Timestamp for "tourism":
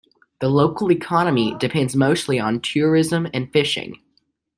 2.61-3.27